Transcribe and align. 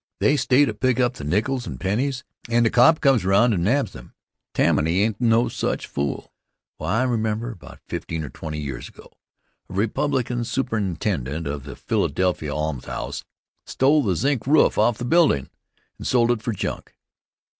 They 0.19 0.35
stay 0.35 0.65
to 0.65 0.73
pick 0.73 0.99
up 0.99 1.13
the 1.13 1.23
nickels 1.23 1.67
and 1.67 1.79
pennies 1.79 2.23
and 2.49 2.65
the 2.65 2.71
cop 2.71 3.01
comes 3.01 3.23
and 3.23 3.63
nabs 3.63 3.91
them. 3.93 4.15
Tammany 4.55 5.03
ain't 5.03 5.21
no 5.21 5.47
such 5.47 5.85
fool. 5.85 6.33
Why, 6.77 7.01
I 7.01 7.03
remember, 7.03 7.51
about 7.51 7.81
fifteen 7.87 8.23
or 8.23 8.31
twenty 8.31 8.59
years 8.59 8.89
ago, 8.89 9.11
a 9.69 9.73
Republican 9.75 10.43
superintendent 10.43 11.45
of 11.45 11.65
the 11.65 11.75
Philadelphia 11.75 12.51
almshouse 12.51 13.23
stole 13.67 14.01
the 14.01 14.15
zinc 14.15 14.47
roof 14.47 14.75
off 14.75 14.97
the 14.97 15.05
buildin' 15.05 15.49
and 15.99 16.07
sold 16.07 16.31
it 16.31 16.41
for 16.41 16.51
junk. 16.51 16.95